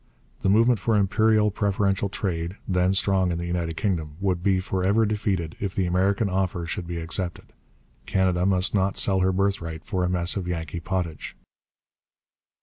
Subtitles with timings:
[0.39, 4.83] The movement for imperial preferential trade, then strong in the United Kingdom, would be for
[4.83, 7.53] ever defeated if the American offer should be accepted.
[8.07, 11.35] Canada must not sell her birthright for a mess of Yankee pottage.